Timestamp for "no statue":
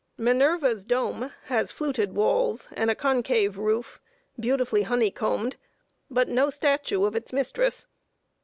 6.27-7.03